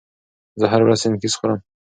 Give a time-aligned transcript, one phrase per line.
[0.59, 1.55] زه هره ورځ سنکس خوري.